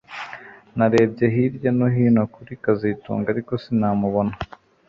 Narebye 0.77 1.25
hirya 1.33 1.71
no 1.77 1.87
hino 1.95 2.23
kuri 2.33 2.51
kazitunga 2.63 3.27
ariko 3.33 3.53
sinamubona 3.63 4.33